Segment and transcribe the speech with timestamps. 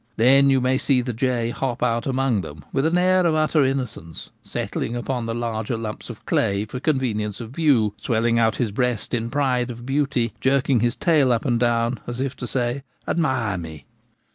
[0.17, 3.63] Then you may see the jay hop out among them with an air of utter
[3.63, 8.71] innocence, settling on the larger lumps of clay for convenience of view, swelling The Murderous
[8.71, 8.83] Crow.
[9.11, 12.19] 127 out his breast in pride of beauty, jerking his tail up and down, as
[12.19, 13.85] if to say, Admire me.